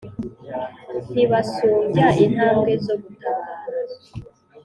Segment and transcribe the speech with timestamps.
[1.11, 3.79] Nkibasumbya intambwe zo gutabara